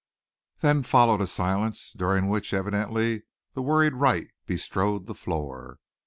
Then 0.61 0.81
followed 0.81 1.21
a 1.21 1.27
silence, 1.27 1.93
during 1.93 2.27
which, 2.27 2.55
evidently, 2.55 3.21
the 3.53 3.61
worried 3.61 3.93
Wright 3.93 4.29
bestrode 4.47 5.05
the 5.05 5.13
floor. 5.13 5.77